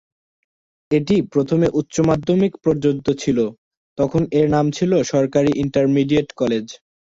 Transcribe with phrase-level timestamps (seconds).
[0.91, 3.37] এটি প্রথমে উচ্চ মাধ্যমিক পর্যন্ত ছিল,
[3.97, 6.65] তখন এর নাম ছিল সরকারি ইন্টারমিডিয়েট কলেজ।